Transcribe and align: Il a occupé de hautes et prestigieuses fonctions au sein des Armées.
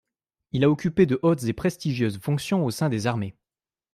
Il 0.51 0.63
a 0.63 0.69
occupé 0.71 1.05
de 1.05 1.19
hautes 1.21 1.43
et 1.43 1.53
prestigieuses 1.53 2.17
fonctions 2.17 2.65
au 2.65 2.71
sein 2.71 2.89
des 2.89 3.05
Armées. 3.05 3.35